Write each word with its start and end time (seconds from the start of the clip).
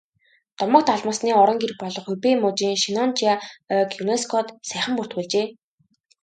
Домогт 0.59 0.87
алмасны 0.93 1.31
орон 1.41 1.57
гэр 1.63 1.73
болох 1.81 2.03
Хубэй 2.07 2.35
мужийн 2.41 2.75
Шеннонжиа 2.83 3.35
ойг 3.79 3.91
ЮНЕСКО-д 4.01 4.47
саяхан 4.69 4.93
бүртгүүлжээ. 4.97 5.45